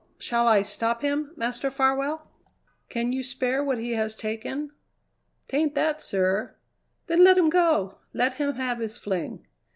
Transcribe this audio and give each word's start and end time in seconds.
"Shall 0.17 0.47
I 0.47 0.63
stop 0.63 1.03
him, 1.03 1.31
Master 1.35 1.69
Farwell?" 1.69 2.27
"Can 2.89 3.11
you 3.13 3.21
spare 3.21 3.63
what 3.63 3.77
he 3.77 3.91
has 3.91 4.15
taken?" 4.15 4.71
"'Tain't 5.47 5.75
that, 5.75 6.01
sir." 6.01 6.55
"Then 7.05 7.23
let 7.23 7.37
him 7.37 7.49
go! 7.51 7.99
Let 8.11 8.33
him 8.41 8.55
have 8.55 8.79
his 8.79 8.97
fling." 8.97 9.45